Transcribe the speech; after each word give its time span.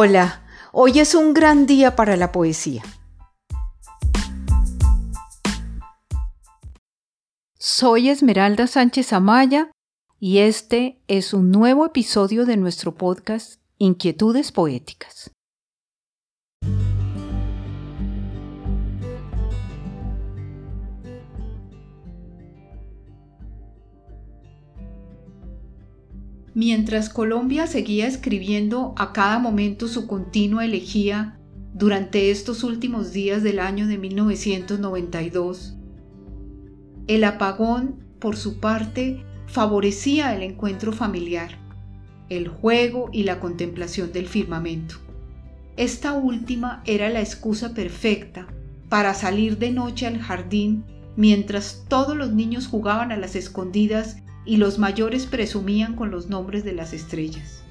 Hola, 0.00 0.44
hoy 0.70 1.00
es 1.00 1.16
un 1.16 1.34
gran 1.34 1.66
día 1.66 1.96
para 1.96 2.16
la 2.16 2.30
poesía. 2.30 2.84
Soy 7.58 8.08
Esmeralda 8.08 8.68
Sánchez 8.68 9.12
Amaya 9.12 9.72
y 10.20 10.38
este 10.38 11.02
es 11.08 11.34
un 11.34 11.50
nuevo 11.50 11.84
episodio 11.84 12.46
de 12.46 12.56
nuestro 12.56 12.94
podcast 12.94 13.60
Inquietudes 13.78 14.52
Poéticas. 14.52 15.32
Mientras 26.58 27.08
Colombia 27.08 27.68
seguía 27.68 28.08
escribiendo 28.08 28.92
a 28.96 29.12
cada 29.12 29.38
momento 29.38 29.86
su 29.86 30.08
continua 30.08 30.64
elegía 30.64 31.38
durante 31.72 32.32
estos 32.32 32.64
últimos 32.64 33.12
días 33.12 33.44
del 33.44 33.60
año 33.60 33.86
de 33.86 33.96
1992, 33.96 35.76
el 37.06 37.22
apagón, 37.22 38.02
por 38.18 38.36
su 38.36 38.58
parte, 38.58 39.24
favorecía 39.46 40.34
el 40.34 40.42
encuentro 40.42 40.90
familiar, 40.92 41.60
el 42.28 42.48
juego 42.48 43.08
y 43.12 43.22
la 43.22 43.38
contemplación 43.38 44.12
del 44.12 44.26
firmamento. 44.26 44.96
Esta 45.76 46.14
última 46.14 46.82
era 46.86 47.08
la 47.08 47.20
excusa 47.20 47.72
perfecta 47.72 48.48
para 48.88 49.14
salir 49.14 49.58
de 49.58 49.70
noche 49.70 50.08
al 50.08 50.18
jardín 50.18 50.84
mientras 51.14 51.84
todos 51.86 52.16
los 52.16 52.32
niños 52.32 52.66
jugaban 52.66 53.12
a 53.12 53.16
las 53.16 53.36
escondidas 53.36 54.16
y 54.48 54.56
los 54.56 54.78
mayores 54.78 55.26
presumían 55.26 55.94
con 55.94 56.10
los 56.10 56.30
nombres 56.30 56.64
de 56.64 56.72
las 56.72 56.94
estrellas. 56.94 57.62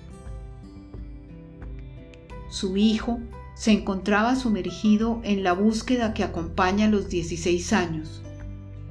Su 2.51 2.77
hijo 2.77 3.19
se 3.55 3.71
encontraba 3.71 4.35
sumergido 4.35 5.19
en 5.23 5.43
la 5.43 5.53
búsqueda 5.53 6.13
que 6.13 6.23
acompaña 6.23 6.85
a 6.85 6.89
los 6.89 7.09
16 7.09 7.73
años, 7.73 8.21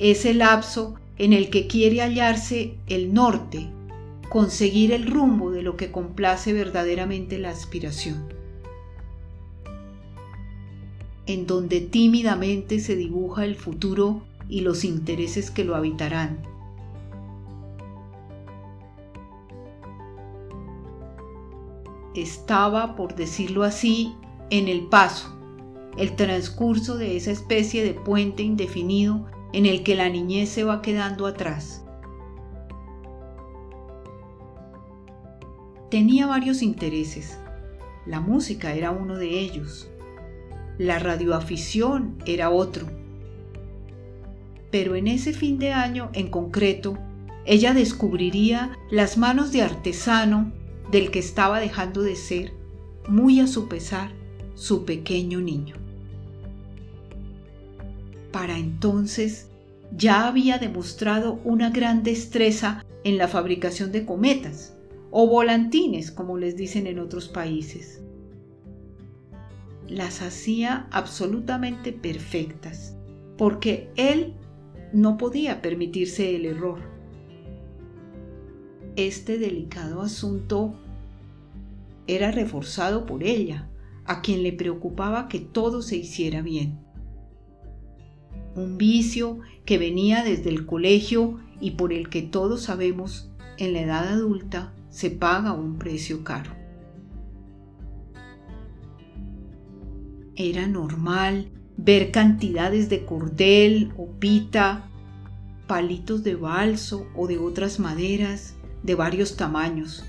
ese 0.00 0.34
lapso 0.34 0.96
en 1.16 1.32
el 1.32 1.48
que 1.48 1.68
quiere 1.68 2.00
hallarse 2.00 2.74
el 2.88 3.14
norte, 3.14 3.68
conseguir 4.30 4.90
el 4.90 5.06
rumbo 5.06 5.52
de 5.52 5.62
lo 5.62 5.76
que 5.76 5.92
complace 5.92 6.52
verdaderamente 6.52 7.38
la 7.38 7.50
aspiración, 7.50 8.26
en 11.26 11.46
donde 11.46 11.82
tímidamente 11.82 12.80
se 12.80 12.96
dibuja 12.96 13.44
el 13.44 13.54
futuro 13.54 14.24
y 14.48 14.62
los 14.62 14.82
intereses 14.82 15.52
que 15.52 15.62
lo 15.64 15.76
habitarán 15.76 16.55
estaba, 22.22 22.96
por 22.96 23.14
decirlo 23.14 23.64
así, 23.64 24.14
en 24.50 24.68
el 24.68 24.86
paso, 24.86 25.36
el 25.96 26.14
transcurso 26.16 26.96
de 26.96 27.16
esa 27.16 27.30
especie 27.30 27.82
de 27.84 27.94
puente 27.94 28.42
indefinido 28.42 29.26
en 29.52 29.66
el 29.66 29.82
que 29.82 29.94
la 29.94 30.08
niñez 30.08 30.48
se 30.50 30.64
va 30.64 30.82
quedando 30.82 31.26
atrás. 31.26 31.84
Tenía 35.90 36.26
varios 36.26 36.62
intereses. 36.62 37.38
La 38.06 38.20
música 38.20 38.74
era 38.74 38.90
uno 38.90 39.16
de 39.16 39.38
ellos. 39.38 39.88
La 40.78 40.98
radioafición 40.98 42.18
era 42.26 42.50
otro. 42.50 42.86
Pero 44.70 44.94
en 44.94 45.06
ese 45.06 45.32
fin 45.32 45.58
de 45.58 45.72
año 45.72 46.10
en 46.12 46.28
concreto, 46.28 46.98
ella 47.46 47.72
descubriría 47.72 48.76
las 48.90 49.16
manos 49.16 49.52
de 49.52 49.62
artesano 49.62 50.52
del 50.90 51.10
que 51.10 51.18
estaba 51.18 51.60
dejando 51.60 52.02
de 52.02 52.16
ser, 52.16 52.52
muy 53.08 53.40
a 53.40 53.46
su 53.46 53.68
pesar, 53.68 54.10
su 54.54 54.84
pequeño 54.84 55.40
niño. 55.40 55.76
Para 58.32 58.58
entonces 58.58 59.48
ya 59.96 60.26
había 60.26 60.58
demostrado 60.58 61.40
una 61.44 61.70
gran 61.70 62.02
destreza 62.02 62.84
en 63.04 63.18
la 63.18 63.28
fabricación 63.28 63.92
de 63.92 64.04
cometas, 64.04 64.74
o 65.10 65.26
volantines, 65.28 66.10
como 66.10 66.36
les 66.36 66.56
dicen 66.56 66.86
en 66.86 66.98
otros 66.98 67.28
países. 67.28 68.02
Las 69.88 70.20
hacía 70.20 70.88
absolutamente 70.90 71.92
perfectas, 71.92 72.96
porque 73.38 73.88
él 73.96 74.34
no 74.92 75.16
podía 75.16 75.62
permitirse 75.62 76.34
el 76.34 76.46
error 76.46 76.95
este 78.96 79.38
delicado 79.38 80.00
asunto 80.00 80.74
era 82.06 82.30
reforzado 82.30 83.04
por 83.04 83.22
ella, 83.22 83.68
a 84.04 84.22
quien 84.22 84.42
le 84.42 84.52
preocupaba 84.52 85.28
que 85.28 85.40
todo 85.40 85.82
se 85.82 85.96
hiciera 85.96 86.40
bien. 86.40 86.78
Un 88.54 88.78
vicio 88.78 89.40
que 89.64 89.78
venía 89.78 90.24
desde 90.24 90.48
el 90.48 90.64
colegio 90.64 91.40
y 91.60 91.72
por 91.72 91.92
el 91.92 92.08
que 92.08 92.22
todos 92.22 92.62
sabemos 92.62 93.30
en 93.58 93.72
la 93.74 93.82
edad 93.82 94.08
adulta 94.08 94.72
se 94.88 95.10
paga 95.10 95.52
un 95.52 95.76
precio 95.76 96.24
caro. 96.24 96.52
Era 100.36 100.66
normal 100.66 101.50
ver 101.76 102.10
cantidades 102.10 102.88
de 102.88 103.04
cordel 103.04 103.92
o 103.98 104.06
pita, 104.18 104.88
palitos 105.66 106.22
de 106.22 106.34
balso 106.34 107.06
o 107.14 107.26
de 107.26 107.38
otras 107.38 107.78
maderas, 107.80 108.54
de 108.86 108.94
varios 108.94 109.36
tamaños, 109.36 110.04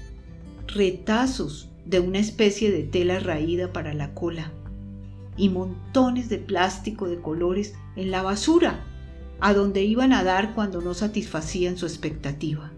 retazos 0.67 1.69
de 1.85 1.99
una 1.99 2.19
especie 2.19 2.71
de 2.71 2.83
tela 2.83 3.19
raída 3.19 3.73
para 3.73 3.93
la 3.93 4.13
cola 4.13 4.51
y 5.35 5.49
montones 5.49 6.29
de 6.29 6.37
plástico 6.37 7.09
de 7.09 7.19
colores 7.19 7.75
en 7.95 8.11
la 8.11 8.21
basura, 8.21 8.85
a 9.39 9.53
donde 9.53 9.83
iban 9.83 10.13
a 10.13 10.23
dar 10.23 10.53
cuando 10.53 10.81
no 10.81 10.93
satisfacían 10.93 11.77
su 11.77 11.85
expectativa. 11.85 12.71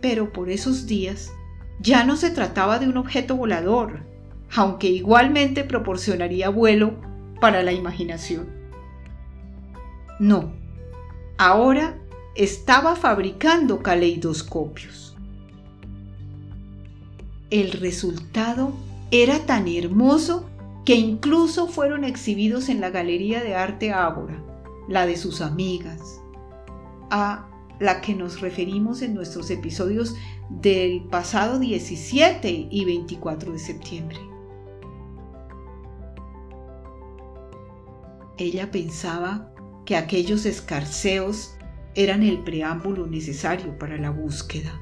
Pero 0.00 0.32
por 0.32 0.50
esos 0.50 0.86
días 0.86 1.32
ya 1.80 2.04
no 2.04 2.16
se 2.16 2.30
trataba 2.30 2.78
de 2.78 2.88
un 2.88 2.96
objeto 2.96 3.36
volador, 3.36 4.00
aunque 4.54 4.88
igualmente 4.88 5.64
proporcionaría 5.64 6.48
vuelo 6.48 6.94
para 7.40 7.62
la 7.62 7.72
imaginación. 7.72 8.48
No, 10.18 10.52
ahora 11.38 11.98
estaba 12.36 12.96
fabricando 12.96 13.82
caleidoscopios. 13.82 15.16
El 17.50 17.72
resultado 17.72 18.72
era 19.10 19.46
tan 19.46 19.68
hermoso 19.68 20.46
que 20.84 20.94
incluso 20.94 21.66
fueron 21.66 22.04
exhibidos 22.04 22.68
en 22.68 22.80
la 22.80 22.90
Galería 22.90 23.42
de 23.42 23.54
Arte 23.54 23.92
Ágora, 23.92 24.42
la 24.88 25.06
de 25.06 25.16
sus 25.16 25.40
amigas, 25.40 26.20
a 27.10 27.48
la 27.80 28.00
que 28.00 28.14
nos 28.14 28.40
referimos 28.40 29.02
en 29.02 29.14
nuestros 29.14 29.50
episodios 29.50 30.14
del 30.48 31.04
pasado 31.04 31.58
17 31.58 32.68
y 32.70 32.84
24 32.84 33.52
de 33.52 33.58
septiembre. 33.58 34.18
Ella 38.38 38.70
pensaba 38.70 39.50
que 39.84 39.96
aquellos 39.96 40.44
escarceos 40.46 41.55
eran 41.96 42.22
el 42.22 42.38
preámbulo 42.40 43.06
necesario 43.06 43.76
para 43.78 43.96
la 43.96 44.10
búsqueda. 44.10 44.80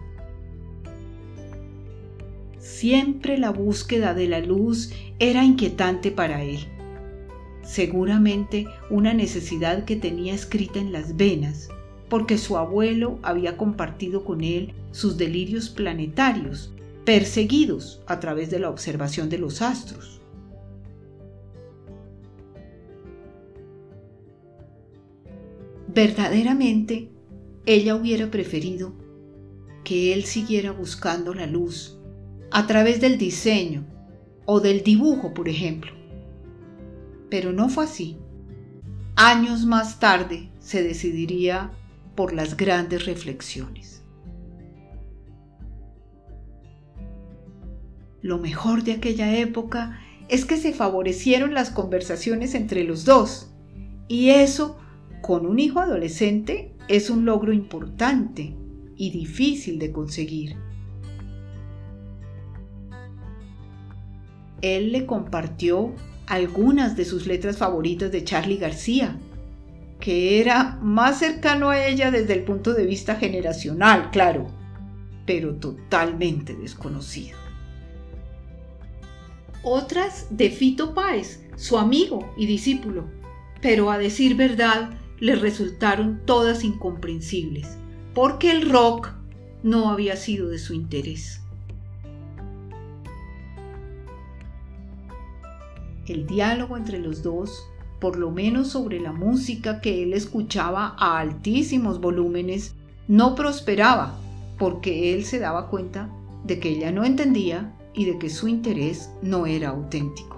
Siempre 2.59 3.39
la 3.39 3.51
búsqueda 3.51 4.15
de 4.15 4.27
la 4.27 4.41
luz 4.41 4.93
era 5.21 5.45
inquietante 5.45 6.11
para 6.11 6.43
él. 6.43 6.59
Seguramente 7.63 8.67
una 8.91 9.15
necesidad 9.15 9.85
que 9.85 9.97
tenía 9.97 10.35
escrita 10.35 10.81
en 10.81 10.93
las 10.93 11.17
venas, 11.17 11.69
porque 12.09 12.37
su 12.37 12.59
abuelo 12.59 13.19
había 13.23 13.57
compartido 13.57 14.25
con 14.25 14.43
él 14.43 14.75
sus 14.91 15.17
delirios 15.17 15.71
planetarios, 15.71 16.73
perseguidos 17.05 18.03
a 18.07 18.19
través 18.19 18.51
de 18.51 18.59
la 18.59 18.71
observación 18.71 19.29
de 19.29 19.39
los 19.39 19.63
astros. 19.63 20.21
Verdaderamente, 25.95 27.14
ella 27.67 27.95
hubiera 27.95 28.31
preferido 28.31 28.93
que 29.85 30.13
él 30.13 30.25
siguiera 30.25 30.73
buscando 30.73 31.35
la 31.35 31.47
luz 31.47 31.99
a 32.51 32.67
través 32.67 33.01
del 33.01 33.19
diseño 33.19 33.85
o 34.47 34.61
del 34.61 34.83
dibujo, 34.83 35.35
por 35.35 35.49
ejemplo. 35.49 35.93
Pero 37.31 37.53
no 37.53 37.69
fue 37.69 37.85
así. 37.85 38.19
Años 39.17 39.65
más 39.65 39.99
tarde 40.01 40.51
se 40.59 40.83
decidiría 40.83 41.73
por 42.15 42.33
las 42.33 42.57
grandes 42.57 43.07
reflexiones. 43.07 44.03
Lo 48.23 48.39
mejor 48.39 48.85
de 48.85 48.93
aquella 48.93 49.37
época 49.39 50.01
es 50.29 50.45
que 50.45 50.57
se 50.57 50.73
favorecieron 50.73 51.55
las 51.55 51.71
conversaciones 51.71 52.55
entre 52.55 52.85
los 52.85 53.05
dos, 53.05 53.51
y 54.09 54.31
eso 54.31 54.79
con 55.21 55.47
un 55.47 55.59
hijo 55.59 55.81
adolescente 55.81 56.74
es 56.89 57.11
un 57.11 57.25
logro 57.25 57.53
importante 57.53 58.57
y 58.97 59.11
difícil 59.11 59.79
de 59.79 59.93
conseguir. 59.93 60.57
él 64.65 64.93
le 64.93 65.05
compartió 65.05 65.93
algunas 66.27 66.97
de 66.97 67.05
sus 67.05 67.27
letras 67.27 67.59
favoritas 67.59 68.11
de 68.11 68.25
Charlie 68.25 68.57
García, 68.57 69.19
que 70.01 70.41
era 70.41 70.79
más 70.81 71.19
cercano 71.19 71.69
a 71.69 71.87
ella 71.87 72.11
desde 72.11 72.33
el 72.33 72.45
punto 72.45 72.73
de 72.73 72.87
vista 72.87 73.17
generacional, 73.17 74.11
claro, 74.11 74.47
pero 75.27 75.57
totalmente 75.57 76.55
desconocido. 76.55 77.39
Otras 79.63 80.29
de 80.31 80.49
Fito 80.49 80.95
Páez, 80.95 81.45
su 81.57 81.77
amigo 81.77 82.33
y 82.39 82.47
discípulo, 82.47 83.05
pero 83.61 83.91
a 83.91 83.99
decir 83.99 84.35
verdad 84.35 84.91
le 85.25 85.37
resultaron 85.37 86.21
todas 86.27 86.65
incomprensibles, 86.65 87.79
porque 88.13 88.51
el 88.51 88.69
rock 88.69 89.09
no 89.63 89.89
había 89.89 90.17
sido 90.17 90.51
de 90.51 90.59
su 90.59 90.75
interés. 90.75 91.41
El 96.07 96.27
diálogo 96.27 96.77
entre 96.77 96.99
los 96.99 97.23
dos, 97.23 97.65
por 98.03 98.19
lo 98.19 98.31
menos 98.31 98.69
sobre 98.69 99.01
la 99.01 99.13
música 99.13 99.81
que 99.81 100.03
él 100.03 100.13
escuchaba 100.13 100.95
a 100.99 101.21
altísimos 101.21 102.03
volúmenes, 102.03 102.75
no 103.09 103.35
prosperaba, 103.35 104.19
porque 104.59 105.15
él 105.15 105.25
se 105.25 105.39
daba 105.39 105.71
cuenta 105.71 106.11
de 106.45 106.61
que 106.61 106.69
ella 106.69 106.93
no 106.93 107.03
entendía 107.03 107.75
y 107.95 108.05
de 108.05 108.19
que 108.19 108.29
su 108.29 108.47
interés 108.47 109.09
no 109.23 109.47
era 109.47 109.71
auténtico. 109.71 110.34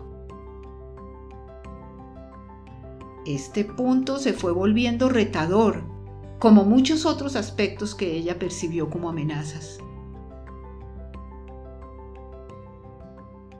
Este 3.26 3.64
punto 3.64 4.18
se 4.18 4.32
fue 4.32 4.52
volviendo 4.52 5.08
retador, 5.08 5.82
como 6.38 6.62
muchos 6.64 7.04
otros 7.04 7.34
aspectos 7.34 7.96
que 7.96 8.12
ella 8.12 8.38
percibió 8.38 8.88
como 8.88 9.08
amenazas. 9.08 9.78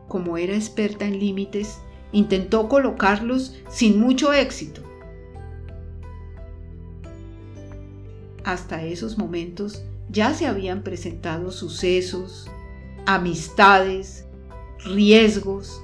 Como 0.06 0.36
era 0.38 0.54
experta 0.54 1.04
en 1.04 1.18
límites, 1.18 1.80
intentó 2.12 2.68
colocarlos 2.68 3.56
sin 3.68 3.98
mucho 3.98 4.32
éxito. 4.32 4.82
Hasta 8.44 8.84
esos 8.84 9.18
momentos 9.18 9.82
ya 10.10 10.32
se 10.32 10.46
habían 10.46 10.84
presentado 10.84 11.50
sucesos, 11.50 12.48
amistades, 13.04 14.28
riesgos, 14.84 15.82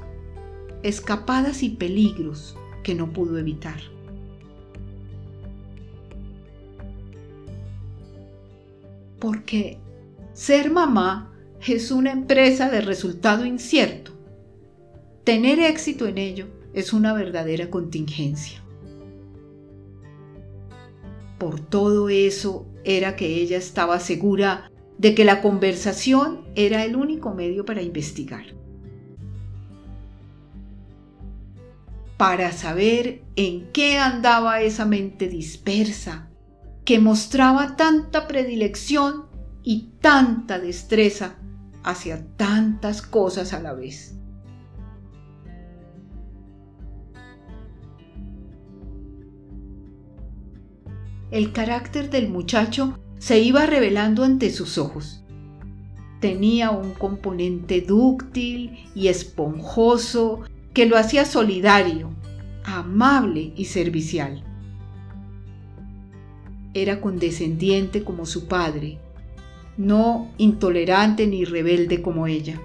escapadas 0.84 1.64
y 1.64 1.70
peligros 1.70 2.56
que 2.82 2.94
no 2.94 3.12
pudo 3.12 3.38
evitar. 3.38 3.80
Porque 9.18 9.78
ser 10.32 10.70
mamá 10.70 11.32
es 11.66 11.90
una 11.90 12.10
empresa 12.10 12.70
de 12.70 12.80
resultado 12.80 13.46
incierto. 13.46 14.12
Tener 15.24 15.60
éxito 15.60 16.06
en 16.06 16.18
ello 16.18 16.46
es 16.74 16.92
una 16.92 17.12
verdadera 17.12 17.70
contingencia. 17.70 18.60
Por 21.38 21.60
todo 21.60 22.08
eso 22.08 22.66
era 22.84 23.14
que 23.14 23.40
ella 23.40 23.58
estaba 23.58 24.00
segura 24.00 24.70
de 24.98 25.14
que 25.14 25.24
la 25.24 25.40
conversación 25.42 26.42
era 26.54 26.84
el 26.84 26.96
único 26.96 27.34
medio 27.34 27.64
para 27.64 27.82
investigar. 27.82 28.61
Para 32.22 32.52
saber 32.52 33.24
en 33.34 33.72
qué 33.72 33.98
andaba 33.98 34.60
esa 34.60 34.84
mente 34.84 35.26
dispersa, 35.26 36.30
que 36.84 37.00
mostraba 37.00 37.74
tanta 37.74 38.28
predilección 38.28 39.26
y 39.64 39.94
tanta 40.00 40.60
destreza 40.60 41.34
hacia 41.82 42.24
tantas 42.36 43.02
cosas 43.02 43.52
a 43.52 43.60
la 43.60 43.72
vez. 43.72 44.16
el 51.32 51.50
carácter 51.52 52.08
del 52.08 52.28
muchacho 52.28 53.00
se 53.18 53.40
iba 53.40 53.66
revelando 53.66 54.22
ante 54.22 54.50
sus 54.50 54.78
ojos. 54.78 55.24
Tenía 56.20 56.70
un 56.70 56.92
componente 56.92 57.80
dúctil 57.80 58.78
y 58.94 59.08
esponjoso 59.08 60.42
que 60.74 60.86
lo 60.86 60.96
hacía 60.96 61.24
solidario, 61.24 62.10
amable 62.64 63.52
y 63.56 63.66
servicial. 63.66 64.42
Era 66.74 67.00
condescendiente 67.00 68.02
como 68.04 68.24
su 68.24 68.46
padre, 68.46 68.98
no 69.76 70.30
intolerante 70.38 71.26
ni 71.26 71.44
rebelde 71.44 72.00
como 72.00 72.26
ella. 72.26 72.60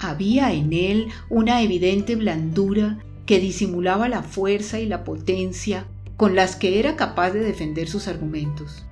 Había 0.00 0.52
en 0.52 0.72
él 0.72 1.08
una 1.30 1.62
evidente 1.62 2.16
blandura 2.16 2.98
que 3.26 3.40
disimulaba 3.40 4.08
la 4.08 4.22
fuerza 4.22 4.80
y 4.80 4.86
la 4.86 5.04
potencia 5.04 5.86
con 6.16 6.34
las 6.34 6.56
que 6.56 6.78
era 6.78 6.96
capaz 6.96 7.30
de 7.30 7.40
defender 7.40 7.88
sus 7.88 8.06
argumentos. 8.08 8.84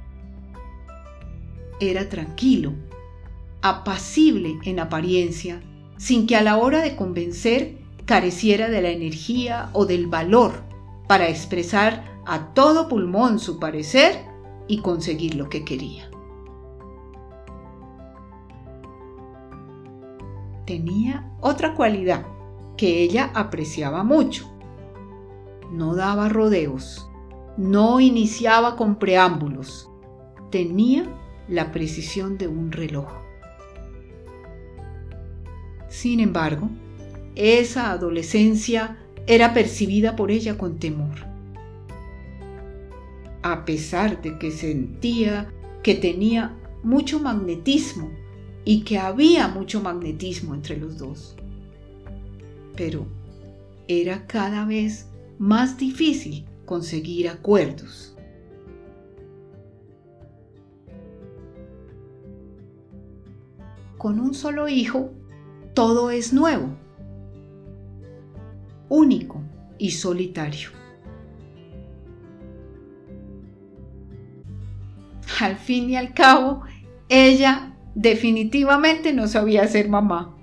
Era 1.81 2.09
tranquilo, 2.09 2.73
apacible 3.61 4.59
en 4.65 4.81
apariencia, 4.81 5.61
sin 6.03 6.27
que 6.27 6.35
a 6.35 6.43
la 6.43 6.57
hora 6.57 6.83
de 6.83 6.97
convencer 6.97 7.79
careciera 8.07 8.69
de 8.69 8.83
la 8.83 8.89
energía 8.89 9.71
o 9.73 9.87
del 9.87 10.09
valor 10.09 10.65
para 11.07 11.29
expresar 11.29 12.21
a 12.27 12.53
todo 12.55 12.89
pulmón 12.89 13.39
su 13.39 13.61
parecer 13.61 14.25
y 14.67 14.79
conseguir 14.79 15.37
lo 15.37 15.49
que 15.49 15.65
quería. 15.65 16.11
Tenía 20.67 21.31
otra 21.41 21.77
cualidad 21.77 22.27
que 22.77 23.05
ella 23.05 23.31
apreciaba 23.33 24.03
mucho. 24.03 24.53
No 25.71 25.95
daba 25.95 26.29
rodeos, 26.29 27.09
no 27.57 28.01
iniciaba 28.01 28.75
con 28.75 28.97
preámbulos, 28.97 29.89
tenía 30.51 31.05
la 31.47 31.71
precisión 31.71 32.39
de 32.39 32.49
un 32.49 32.73
reloj. 32.73 33.23
Sin 35.93 36.19
embargo, 36.19 36.71
esa 37.37 37.93
adolescencia 37.93 38.99
era 39.29 39.55
percibida 39.55 40.17
por 40.17 40.31
ella 40.31 40.59
con 40.59 40.79
temor. 40.79 41.15
A 43.43 43.65
pesar 43.65 44.21
de 44.23 44.39
que 44.39 44.51
sentía 44.51 45.53
que 45.85 45.95
tenía 45.95 46.57
mucho 46.83 47.21
magnetismo 47.21 48.11
y 48.65 48.83
que 48.83 48.99
había 48.99 49.47
mucho 49.49 49.81
magnetismo 49.81 50.55
entre 50.55 50.77
los 50.77 50.99
dos 50.99 51.37
pero 52.77 53.07
era 53.89 54.27
cada 54.27 54.65
vez 54.65 55.07
más 55.39 55.77
difícil 55.77 56.47
conseguir 56.65 57.29
acuerdos. 57.29 58.17
Con 63.99 64.19
un 64.19 64.35
solo 64.35 64.69
hijo, 64.69 65.11
todo 65.75 66.11
es 66.11 66.33
nuevo, 66.33 66.77
único 68.89 69.43
y 69.79 69.91
solitario. 69.93 70.71
Al 75.41 75.57
fin 75.57 75.91
y 75.91 75.97
al 75.97 76.15
cabo, 76.15 76.63
ella 77.09 77.77
definitivamente 77.95 79.13
no 79.13 79.27
sabía 79.29 79.67
ser 79.67 79.89
mamá 79.89 80.37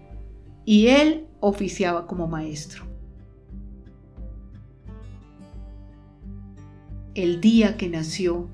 y 0.65 0.87
él 0.87 1.27
oficiaba 1.39 2.05
como 2.05 2.27
maestro. 2.27 2.85
El 7.15 7.39
día 7.39 7.77
que 7.77 7.89
nació, 7.89 8.49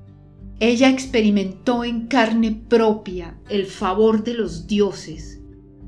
ella 0.60 0.88
experimentó 0.88 1.84
en 1.84 2.06
carne 2.06 2.52
propia 2.68 3.38
el 3.48 3.66
favor 3.66 4.24
de 4.24 4.34
los 4.34 4.66
dioses 4.66 5.35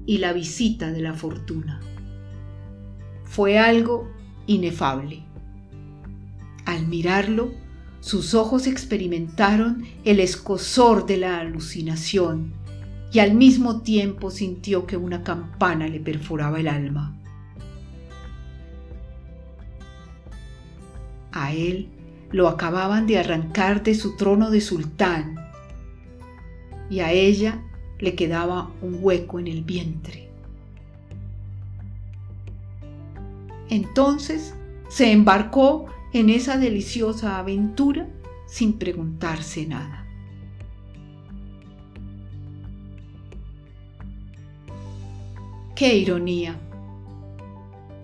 y 0.08 0.18
la 0.18 0.32
visita 0.32 0.90
de 0.90 1.02
la 1.02 1.12
fortuna. 1.12 1.80
Fue 3.24 3.58
algo 3.58 4.10
inefable. 4.46 5.22
Al 6.64 6.88
mirarlo, 6.88 7.52
sus 8.00 8.32
ojos 8.32 8.66
experimentaron 8.66 9.84
el 10.06 10.20
escosor 10.20 11.04
de 11.04 11.18
la 11.18 11.40
alucinación 11.40 12.54
y 13.12 13.18
al 13.18 13.34
mismo 13.34 13.82
tiempo 13.82 14.30
sintió 14.30 14.86
que 14.86 14.96
una 14.96 15.22
campana 15.22 15.86
le 15.88 16.00
perforaba 16.00 16.58
el 16.58 16.68
alma. 16.68 17.14
A 21.32 21.52
él 21.52 21.90
lo 22.30 22.48
acababan 22.48 23.06
de 23.06 23.18
arrancar 23.18 23.82
de 23.82 23.94
su 23.94 24.16
trono 24.16 24.50
de 24.50 24.62
sultán 24.62 25.34
y 26.88 27.00
a 27.00 27.12
ella 27.12 27.62
le 27.98 28.14
quedaba 28.14 28.70
un 28.82 28.98
hueco 29.00 29.38
en 29.38 29.46
el 29.48 29.62
vientre. 29.62 30.28
Entonces 33.70 34.54
se 34.88 35.12
embarcó 35.12 35.86
en 36.12 36.30
esa 36.30 36.56
deliciosa 36.56 37.38
aventura 37.38 38.08
sin 38.46 38.78
preguntarse 38.78 39.66
nada. 39.66 40.06
¡Qué 45.74 45.96
ironía! 45.96 46.58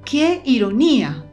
¡Qué 0.04 0.42
ironía! 0.44 1.24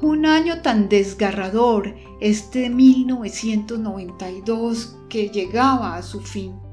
Un 0.00 0.24
año 0.24 0.62
tan 0.62 0.88
desgarrador, 0.88 1.94
este 2.20 2.70
1992 2.70 4.96
que 5.10 5.28
llegaba 5.28 5.96
a 5.96 6.02
su 6.02 6.20
fin. 6.20 6.69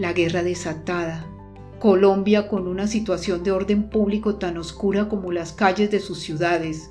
La 0.00 0.12
guerra 0.12 0.42
desatada, 0.42 1.26
Colombia 1.78 2.48
con 2.48 2.66
una 2.66 2.86
situación 2.86 3.44
de 3.44 3.52
orden 3.52 3.90
público 3.90 4.36
tan 4.36 4.56
oscura 4.56 5.08
como 5.08 5.30
las 5.30 5.52
calles 5.52 5.90
de 5.90 6.00
sus 6.00 6.18
ciudades, 6.18 6.90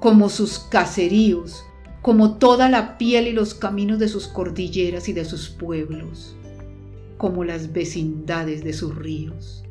como 0.00 0.28
sus 0.28 0.58
caseríos, 0.58 1.64
como 2.02 2.36
toda 2.38 2.68
la 2.68 2.98
piel 2.98 3.28
y 3.28 3.32
los 3.32 3.54
caminos 3.54 3.98
de 3.98 4.08
sus 4.08 4.26
cordilleras 4.26 5.08
y 5.08 5.12
de 5.12 5.24
sus 5.24 5.48
pueblos, 5.48 6.36
como 7.16 7.44
las 7.44 7.72
vecindades 7.72 8.62
de 8.62 8.72
sus 8.72 8.94
ríos 8.94 9.64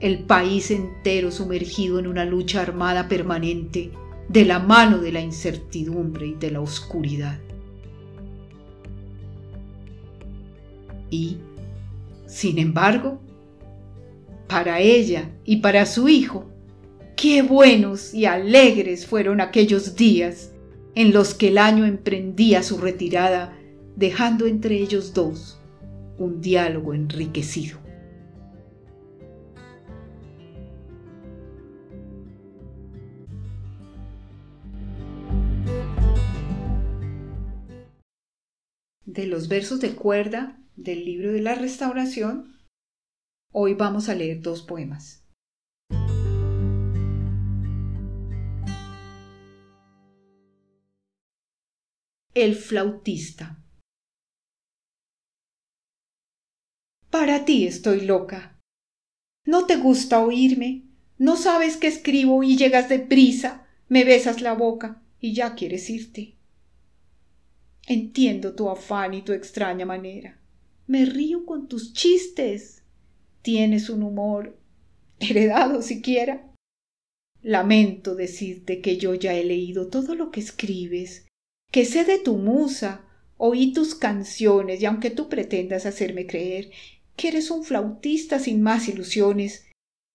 el 0.00 0.20
país 0.20 0.70
entero 0.70 1.30
sumergido 1.30 1.98
en 1.98 2.06
una 2.06 2.24
lucha 2.24 2.62
armada 2.62 3.08
permanente 3.08 3.90
de 4.28 4.44
la 4.44 4.58
mano 4.58 4.98
de 4.98 5.12
la 5.12 5.20
incertidumbre 5.20 6.28
y 6.28 6.34
de 6.34 6.50
la 6.52 6.60
oscuridad. 6.60 7.38
Y, 11.10 11.38
sin 12.28 12.58
embargo, 12.58 13.20
para 14.48 14.80
ella 14.80 15.30
y 15.44 15.56
para 15.56 15.86
su 15.86 16.08
hijo, 16.08 16.46
qué 17.16 17.42
buenos 17.42 18.14
y 18.14 18.26
alegres 18.26 19.06
fueron 19.06 19.40
aquellos 19.40 19.96
días 19.96 20.52
en 20.94 21.12
los 21.12 21.34
que 21.34 21.48
el 21.48 21.58
año 21.58 21.86
emprendía 21.86 22.62
su 22.62 22.78
retirada, 22.78 23.56
dejando 23.96 24.46
entre 24.46 24.76
ellos 24.76 25.14
dos 25.14 25.58
un 26.18 26.40
diálogo 26.40 26.94
enriquecido. 26.94 27.78
de 39.04 39.26
los 39.26 39.48
versos 39.48 39.80
de 39.80 39.96
cuerda 39.96 40.60
del 40.78 41.04
libro 41.04 41.32
de 41.32 41.40
la 41.40 41.56
restauración, 41.56 42.56
hoy 43.52 43.74
vamos 43.74 44.08
a 44.08 44.14
leer 44.14 44.40
dos 44.40 44.62
poemas. 44.62 45.24
El 52.32 52.54
flautista. 52.54 53.64
Para 57.10 57.44
ti 57.44 57.66
estoy 57.66 58.02
loca. 58.02 58.60
No 59.44 59.66
te 59.66 59.76
gusta 59.76 60.20
oírme, 60.20 60.84
no 61.16 61.36
sabes 61.36 61.76
que 61.76 61.88
escribo 61.88 62.44
y 62.44 62.56
llegas 62.56 62.88
deprisa, 62.88 63.66
me 63.88 64.04
besas 64.04 64.40
la 64.40 64.52
boca 64.52 65.02
y 65.18 65.34
ya 65.34 65.56
quieres 65.56 65.90
irte. 65.90 66.36
Entiendo 67.88 68.54
tu 68.54 68.70
afán 68.70 69.14
y 69.14 69.22
tu 69.22 69.32
extraña 69.32 69.84
manera. 69.84 70.37
Me 70.88 71.04
río 71.04 71.44
con 71.44 71.68
tus 71.68 71.92
chistes. 71.92 72.82
Tienes 73.42 73.90
un 73.90 74.02
humor 74.02 74.58
heredado 75.20 75.82
siquiera. 75.82 76.50
Lamento 77.42 78.14
decirte 78.14 78.80
que 78.80 78.96
yo 78.96 79.14
ya 79.14 79.34
he 79.34 79.44
leído 79.44 79.88
todo 79.88 80.14
lo 80.14 80.30
que 80.30 80.40
escribes, 80.40 81.26
que 81.70 81.84
sé 81.84 82.04
de 82.04 82.18
tu 82.18 82.36
musa, 82.36 83.04
oí 83.36 83.72
tus 83.72 83.94
canciones 83.94 84.82
y 84.82 84.86
aunque 84.86 85.10
tú 85.10 85.28
pretendas 85.28 85.86
hacerme 85.86 86.26
creer 86.26 86.70
que 87.16 87.28
eres 87.28 87.50
un 87.50 87.64
flautista 87.64 88.38
sin 88.38 88.62
más 88.62 88.88
ilusiones, 88.88 89.66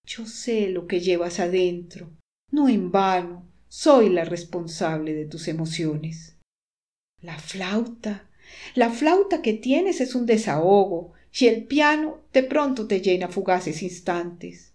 yo 0.05 0.25
sé 0.25 0.69
lo 0.69 0.87
que 0.87 0.99
llevas 0.99 1.39
adentro. 1.39 2.11
No 2.51 2.67
en 2.67 2.91
vano 2.91 3.47
soy 3.67 4.09
la 4.09 4.25
responsable 4.25 5.13
de 5.13 5.25
tus 5.25 5.47
emociones. 5.47 6.37
La 7.21 7.39
flauta. 7.39 8.29
La 8.75 8.89
flauta 8.89 9.41
que 9.41 9.53
tienes 9.53 10.01
es 10.01 10.15
un 10.15 10.25
desahogo, 10.25 11.13
y 11.37 11.47
el 11.47 11.63
piano 11.63 12.19
de 12.31 12.43
pronto 12.43 12.87
te 12.87 13.01
llena 13.01 13.27
fugaces 13.27 13.81
instantes. 13.81 14.73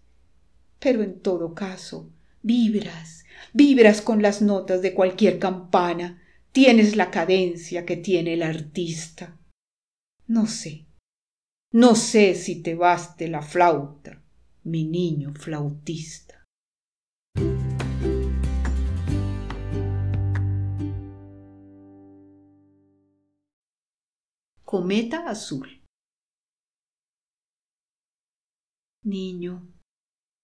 Pero 0.78 1.02
en 1.02 1.20
todo 1.20 1.54
caso, 1.54 2.10
vibras, 2.42 3.24
vibras 3.52 4.02
con 4.02 4.22
las 4.22 4.42
notas 4.42 4.82
de 4.82 4.94
cualquier 4.94 5.38
campana, 5.38 6.22
tienes 6.52 6.96
la 6.96 7.10
cadencia 7.10 7.84
que 7.84 7.96
tiene 7.96 8.34
el 8.34 8.42
artista. 8.42 9.36
No 10.26 10.46
sé, 10.46 10.86
no 11.72 11.94
sé 11.94 12.34
si 12.34 12.62
te 12.62 12.74
baste 12.74 13.28
la 13.28 13.42
flauta, 13.42 14.22
mi 14.64 14.84
niño 14.84 15.34
flautista. 15.34 16.44
Cometa 24.70 25.30
azul. 25.30 25.80
Niño, 29.02 29.66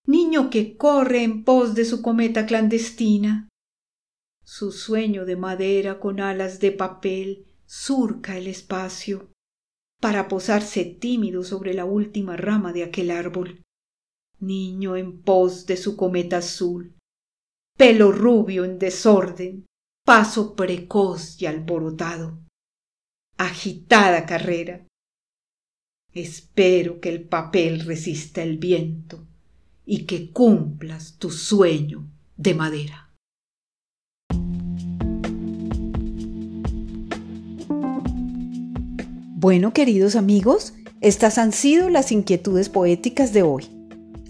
niño 0.06 0.48
que 0.48 0.78
corre 0.78 1.22
en 1.22 1.44
pos 1.44 1.74
de 1.74 1.84
su 1.84 2.00
cometa 2.00 2.46
clandestina. 2.46 3.50
Su 4.42 4.72
sueño 4.72 5.26
de 5.26 5.36
madera 5.36 6.00
con 6.00 6.20
alas 6.20 6.58
de 6.58 6.72
papel 6.72 7.44
surca 7.66 8.38
el 8.38 8.46
espacio 8.46 9.30
para 10.00 10.26
posarse 10.26 10.86
tímido 10.86 11.42
sobre 11.42 11.74
la 11.74 11.84
última 11.84 12.34
rama 12.38 12.72
de 12.72 12.84
aquel 12.84 13.10
árbol. 13.10 13.62
Niño 14.40 14.96
en 14.96 15.20
pos 15.20 15.66
de 15.66 15.76
su 15.76 15.98
cometa 15.98 16.38
azul, 16.38 16.96
pelo 17.76 18.10
rubio 18.10 18.64
en 18.64 18.78
desorden, 18.78 19.66
paso 20.02 20.56
precoz 20.56 21.42
y 21.42 21.44
alborotado 21.44 22.42
agitada 23.36 24.26
carrera. 24.26 24.86
Espero 26.12 27.00
que 27.00 27.08
el 27.08 27.22
papel 27.22 27.80
resista 27.80 28.42
el 28.42 28.58
viento 28.58 29.26
y 29.84 30.04
que 30.04 30.30
cumplas 30.30 31.16
tu 31.18 31.30
sueño 31.30 32.06
de 32.36 32.54
madera. 32.54 33.10
Bueno, 39.36 39.74
queridos 39.74 40.16
amigos, 40.16 40.72
estas 41.00 41.36
han 41.36 41.52
sido 41.52 41.90
las 41.90 42.12
inquietudes 42.12 42.70
poéticas 42.70 43.34
de 43.34 43.42
hoy. 43.42 43.68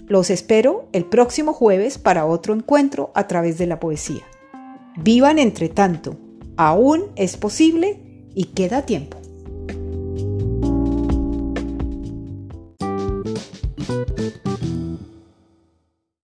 Los 0.09 0.29
espero 0.29 0.89
el 0.93 1.05
próximo 1.05 1.53
jueves 1.53 1.99
para 1.99 2.27
otro 2.27 2.53
encuentro 2.53 3.13
a 3.15 3.29
través 3.29 3.57
de 3.57 3.67
la 3.67 3.79
poesía. 3.79 4.23
Vivan 4.97 5.39
entre 5.39 5.69
tanto, 5.69 6.19
aún 6.57 7.05
es 7.15 7.37
posible 7.37 8.04
y 8.35 8.45
queda 8.45 8.87
tiempo. 8.87 9.24